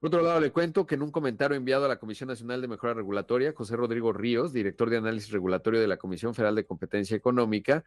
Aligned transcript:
Por 0.00 0.08
otro 0.08 0.22
lado, 0.22 0.40
le 0.40 0.50
cuento 0.50 0.86
que 0.86 0.94
en 0.94 1.02
un 1.02 1.10
comentario 1.10 1.58
enviado 1.58 1.84
a 1.84 1.88
la 1.88 1.98
Comisión 1.98 2.28
Nacional 2.28 2.62
de 2.62 2.68
Mejora 2.68 2.94
Regulatoria, 2.94 3.52
José 3.54 3.76
Rodrigo 3.76 4.14
Ríos, 4.14 4.50
director 4.50 4.88
de 4.88 4.96
análisis 4.96 5.30
regulatorio 5.30 5.78
de 5.78 5.86
la 5.86 5.98
Comisión 5.98 6.34
Federal 6.34 6.54
de 6.54 6.64
Competencia 6.64 7.14
Económica, 7.14 7.84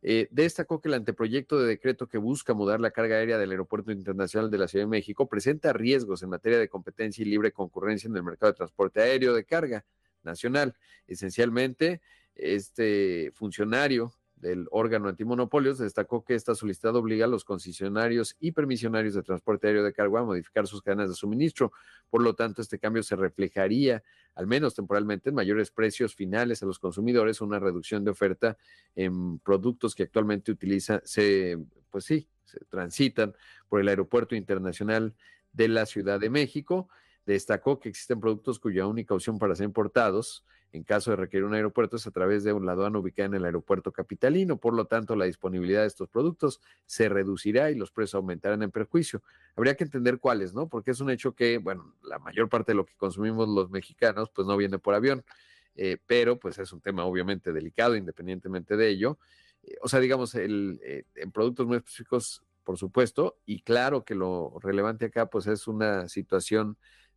eh, 0.00 0.28
destacó 0.30 0.80
que 0.80 0.86
el 0.86 0.94
anteproyecto 0.94 1.58
de 1.58 1.66
decreto 1.66 2.06
que 2.06 2.18
busca 2.18 2.54
mudar 2.54 2.78
la 2.78 2.92
carga 2.92 3.16
aérea 3.16 3.36
del 3.36 3.50
Aeropuerto 3.50 3.90
Internacional 3.90 4.48
de 4.48 4.58
la 4.58 4.68
Ciudad 4.68 4.84
de 4.84 4.90
México 4.90 5.28
presenta 5.28 5.72
riesgos 5.72 6.22
en 6.22 6.28
materia 6.28 6.60
de 6.60 6.68
competencia 6.68 7.22
y 7.22 7.24
libre 7.24 7.50
concurrencia 7.50 8.06
en 8.06 8.16
el 8.16 8.22
mercado 8.22 8.52
de 8.52 8.58
transporte 8.58 9.00
aéreo 9.00 9.34
de 9.34 9.44
carga 9.44 9.84
nacional. 10.22 10.76
Esencialmente, 11.08 12.00
este 12.36 13.32
funcionario 13.34 14.12
del 14.36 14.68
órgano 14.70 15.08
antimonopolios 15.08 15.78
destacó 15.78 16.22
que 16.22 16.34
esta 16.34 16.54
solicitud 16.54 16.94
obliga 16.94 17.24
a 17.24 17.28
los 17.28 17.44
concesionarios 17.44 18.36
y 18.38 18.52
permisionarios 18.52 19.14
de 19.14 19.22
transporte 19.22 19.66
aéreo 19.66 19.82
de 19.82 19.92
carga 19.92 20.20
a 20.20 20.24
modificar 20.24 20.66
sus 20.66 20.82
cadenas 20.82 21.08
de 21.08 21.14
suministro. 21.14 21.72
Por 22.10 22.22
lo 22.22 22.34
tanto, 22.34 22.60
este 22.60 22.78
cambio 22.78 23.02
se 23.02 23.16
reflejaría, 23.16 24.02
al 24.34 24.46
menos 24.46 24.74
temporalmente, 24.74 25.30
en 25.30 25.34
mayores 25.34 25.70
precios 25.70 26.14
finales 26.14 26.62
a 26.62 26.66
los 26.66 26.78
consumidores, 26.78 27.40
una 27.40 27.58
reducción 27.58 28.04
de 28.04 28.10
oferta 28.10 28.58
en 28.94 29.38
productos 29.38 29.94
que 29.94 30.02
actualmente 30.02 30.52
utilizan, 30.52 31.00
se, 31.04 31.58
pues 31.90 32.04
sí, 32.04 32.28
se 32.44 32.60
transitan 32.66 33.34
por 33.68 33.80
el 33.80 33.88
aeropuerto 33.88 34.36
internacional 34.36 35.14
de 35.52 35.68
la 35.68 35.86
Ciudad 35.86 36.20
de 36.20 36.28
México. 36.28 36.88
Destacó 37.24 37.80
que 37.80 37.88
existen 37.88 38.20
productos 38.20 38.60
cuya 38.60 38.86
única 38.86 39.14
opción 39.14 39.38
para 39.38 39.54
ser 39.54 39.64
importados 39.64 40.44
en 40.72 40.82
caso 40.82 41.10
de 41.10 41.16
requerir 41.16 41.44
un 41.44 41.54
aeropuerto 41.54 41.96
es 41.96 42.06
a 42.06 42.10
través 42.10 42.44
de 42.44 42.52
una 42.52 42.72
aduana 42.72 42.98
ubicada 42.98 43.26
en 43.26 43.34
el 43.34 43.44
aeropuerto 43.44 43.92
capitalino. 43.92 44.58
Por 44.58 44.74
lo 44.74 44.86
tanto, 44.86 45.16
la 45.16 45.24
disponibilidad 45.24 45.82
de 45.82 45.86
estos 45.86 46.08
productos 46.08 46.60
se 46.84 47.08
reducirá 47.08 47.70
y 47.70 47.74
los 47.74 47.90
precios 47.90 48.16
aumentarán 48.16 48.62
en 48.62 48.70
perjuicio. 48.70 49.22
Habría 49.54 49.74
que 49.74 49.84
entender 49.84 50.18
cuáles, 50.18 50.54
¿no? 50.54 50.68
Porque 50.68 50.90
es 50.90 51.00
un 51.00 51.10
hecho 51.10 51.34
que, 51.34 51.58
bueno, 51.58 51.94
la 52.02 52.18
mayor 52.18 52.48
parte 52.48 52.72
de 52.72 52.76
lo 52.76 52.84
que 52.84 52.94
consumimos 52.96 53.48
los 53.48 53.70
mexicanos, 53.70 54.30
pues 54.30 54.46
no 54.46 54.56
viene 54.56 54.78
por 54.78 54.94
avión. 54.94 55.24
Eh, 55.76 55.98
pero 56.06 56.38
pues 56.38 56.58
es 56.58 56.72
un 56.72 56.80
tema 56.80 57.04
obviamente 57.04 57.52
delicado 57.52 57.96
independientemente 57.96 58.76
de 58.76 58.88
ello. 58.88 59.18
Eh, 59.62 59.76
o 59.82 59.88
sea, 59.88 60.00
digamos, 60.00 60.34
el, 60.34 60.80
eh, 60.82 61.04
en 61.14 61.30
productos 61.32 61.66
muy 61.66 61.76
específicos, 61.76 62.42
por 62.64 62.78
supuesto, 62.78 63.38
y 63.44 63.60
claro 63.60 64.04
que 64.04 64.14
lo 64.14 64.58
relevante 64.60 65.06
acá 65.06 65.26
pues 65.26 65.46
es 65.46 65.68
una 65.68 66.08
situación 66.08 66.76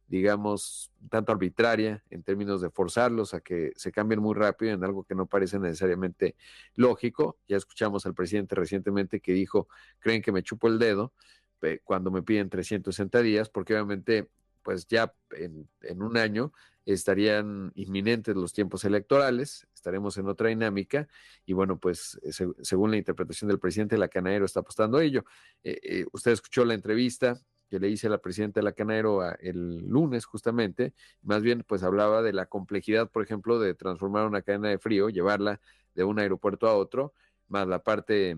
digamos, 0.10 0.92
tanto 1.10 1.32
arbitraria 1.32 2.04
en 2.10 2.24
términos 2.24 2.62
de 2.62 2.72
forzarlos 2.72 3.34
a 3.36 3.42
que 3.42 3.72
se 3.76 3.92
cambien 3.92 4.20
muy 4.20 4.34
rápido 4.34 4.74
en 4.74 4.84
algo 4.84 5.04
que 5.04 5.14
no 5.14 5.28
parece 5.28 5.60
necesariamente 5.60 6.36
lógico. 6.76 7.38
Ya 7.48 7.58
escuchamos 7.58 8.06
al 8.08 8.16
presidente 8.16 8.56
recientemente 8.56 9.20
que 9.22 9.34
dijo, 9.34 9.68
creen 10.00 10.24
que 10.24 10.32
me 10.32 10.42
chupo 10.42 10.68
el 10.68 10.80
dedo 10.80 11.14
cuando 11.84 12.10
me 12.10 12.24
piden 12.24 12.50
360 12.50 13.22
días, 13.22 13.50
porque 13.50 13.74
obviamente, 13.74 14.30
pues 14.64 14.88
ya 14.88 15.14
en, 15.32 15.68
un 16.02 16.18
año 16.18 16.54
estarían 16.86 17.72
inminentes 17.76 18.36
los 18.36 18.54
tiempos 18.54 18.84
electorales, 18.86 19.68
estaremos 19.76 20.18
en 20.18 20.28
otra 20.28 20.50
dinámica 20.50 21.08
y 21.46 21.54
bueno, 21.54 21.80
pues 21.80 22.20
eh, 22.24 22.48
según 22.62 22.92
la 22.92 22.98
interpretación 22.98 23.50
del 23.50 23.60
presidente, 23.60 23.98
la 23.98 24.08
Canadero 24.08 24.46
está 24.46 24.62
apostando 24.62 24.98
a 24.98 25.04
ello. 25.04 25.24
Eh, 25.64 25.80
eh, 25.84 26.06
usted 26.14 26.32
escuchó 26.32 26.66
la 26.66 26.74
entrevista 26.74 27.40
que 27.70 27.80
le 27.80 27.90
hice 27.90 28.08
a 28.08 28.10
la 28.10 28.18
presidenta 28.18 28.60
de 28.60 28.64
la 28.64 28.74
Canadero 28.74 29.22
el 29.40 29.88
lunes 29.88 30.26
justamente, 30.26 30.94
más 31.22 31.42
bien 31.42 31.64
pues 31.68 31.84
hablaba 31.84 32.22
de 32.22 32.34
la 32.34 32.48
complejidad, 32.48 33.10
por 33.10 33.24
ejemplo, 33.24 33.60
de 33.60 33.74
transformar 33.74 34.26
una 34.26 34.42
cadena 34.42 34.70
de 34.70 34.80
frío, 34.80 35.10
llevarla 35.10 35.62
de 35.96 36.04
un 36.04 36.20
aeropuerto 36.20 36.68
a 36.68 36.76
otro, 36.76 37.14
más 37.48 37.68
la 37.68 37.84
parte 37.84 38.38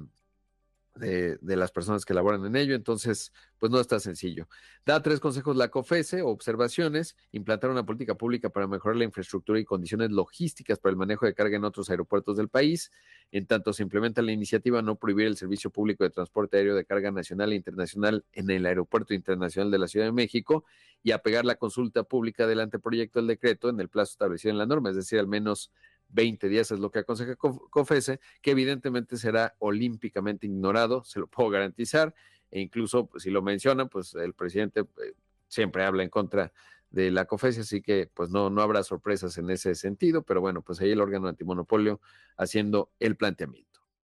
de, 0.95 1.37
las 1.41 1.71
personas 1.71 2.05
que 2.05 2.13
laboran 2.13 2.45
en 2.45 2.55
ello, 2.55 2.75
entonces, 2.75 3.31
pues 3.57 3.71
no 3.71 3.79
está 3.79 3.99
sencillo. 3.99 4.47
Da 4.85 5.01
tres 5.01 5.19
consejos 5.19 5.55
la 5.55 5.69
COFESE, 5.69 6.21
observaciones, 6.21 7.15
implantar 7.31 7.69
una 7.69 7.85
política 7.85 8.15
pública 8.15 8.49
para 8.49 8.67
mejorar 8.67 8.97
la 8.97 9.05
infraestructura 9.05 9.59
y 9.59 9.65
condiciones 9.65 10.11
logísticas 10.11 10.79
para 10.79 10.91
el 10.91 10.97
manejo 10.97 11.25
de 11.25 11.33
carga 11.33 11.57
en 11.57 11.63
otros 11.63 11.89
aeropuertos 11.89 12.37
del 12.37 12.49
país. 12.49 12.91
En 13.31 13.45
tanto 13.45 13.73
se 13.73 13.83
implementa 13.83 14.21
la 14.21 14.31
iniciativa, 14.31 14.81
no 14.81 14.95
prohibir 14.95 15.27
el 15.27 15.37
servicio 15.37 15.69
público 15.69 16.03
de 16.03 16.09
transporte 16.09 16.57
aéreo 16.57 16.75
de 16.75 16.85
carga 16.85 17.11
nacional 17.11 17.53
e 17.53 17.55
internacional 17.55 18.25
en 18.33 18.49
el 18.49 18.65
Aeropuerto 18.65 19.13
Internacional 19.13 19.71
de 19.71 19.79
la 19.79 19.87
Ciudad 19.87 20.05
de 20.05 20.11
México 20.11 20.65
y 21.03 21.11
apegar 21.11 21.45
la 21.45 21.55
consulta 21.55 22.03
pública 22.03 22.47
del 22.47 22.59
anteproyecto 22.59 23.19
del 23.19 23.27
decreto 23.27 23.69
en 23.69 23.79
el 23.79 23.89
plazo 23.89 24.11
establecido 24.11 24.51
en 24.51 24.57
la 24.57 24.65
norma, 24.65 24.89
es 24.89 24.95
decir, 24.95 25.19
al 25.19 25.27
menos 25.27 25.71
20 26.13 26.49
días 26.49 26.71
es 26.71 26.79
lo 26.79 26.91
que 26.91 26.99
aconseja 26.99 27.35
COFESE, 27.35 28.19
que 28.41 28.51
evidentemente 28.51 29.17
será 29.17 29.55
olímpicamente 29.59 30.47
ignorado, 30.47 31.03
se 31.03 31.19
lo 31.19 31.27
puedo 31.27 31.49
garantizar, 31.49 32.13
e 32.49 32.59
incluso 32.61 33.07
pues, 33.07 33.23
si 33.23 33.31
lo 33.31 33.41
mencionan, 33.41 33.89
pues 33.89 34.13
el 34.15 34.33
presidente 34.33 34.81
eh, 34.81 35.13
siempre 35.47 35.83
habla 35.83 36.03
en 36.03 36.09
contra 36.09 36.51
de 36.89 37.09
la 37.09 37.25
COFESE, 37.25 37.61
así 37.61 37.81
que 37.81 38.09
pues 38.13 38.29
no, 38.29 38.49
no 38.49 38.61
habrá 38.61 38.83
sorpresas 38.83 39.37
en 39.37 39.49
ese 39.49 39.75
sentido, 39.75 40.23
pero 40.23 40.41
bueno, 40.41 40.61
pues 40.61 40.81
ahí 40.81 40.91
el 40.91 41.01
órgano 41.01 41.29
antimonopolio 41.29 42.01
haciendo 42.37 42.91
el 42.99 43.15
planteamiento. 43.15 43.70